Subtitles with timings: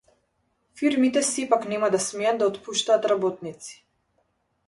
[0.79, 3.77] Фирмите сепак нема да смеат да отпуштаат работници